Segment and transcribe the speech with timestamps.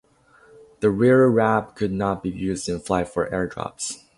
[0.79, 4.03] The rear ramp could not be used in flight for air drops.